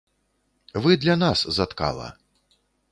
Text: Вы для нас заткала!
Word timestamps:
Вы 0.83 0.97
для 0.97 1.15
нас 1.15 1.45
заткала! 1.59 2.15